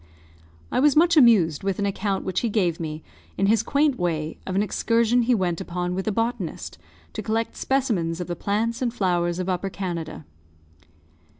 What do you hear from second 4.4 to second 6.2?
of an excursion he went upon with a